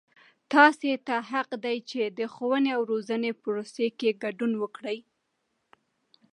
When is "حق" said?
1.31-1.49